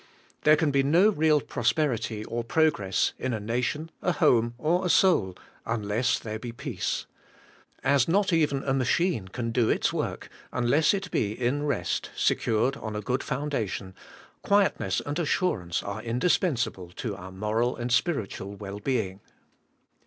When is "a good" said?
12.95-13.21